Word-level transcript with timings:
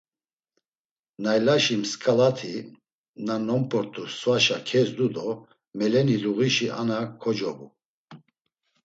Naylaşi 1.23 1.75
msǩalati, 1.81 2.55
na 3.25 3.35
nomp̌ort̆u 3.47 4.03
svaşa 4.17 4.57
kezdu 4.67 5.07
do 5.15 5.27
meleni 5.77 6.17
luğişi 6.23 6.67
ana 6.79 6.99
kocobu. 7.21 7.67